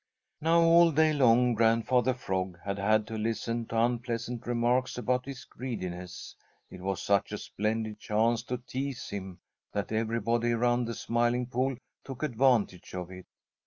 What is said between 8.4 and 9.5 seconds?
to tease him